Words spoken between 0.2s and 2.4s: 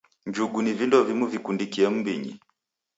Njugu ni vindo vimu vikundikie m'mbinyi.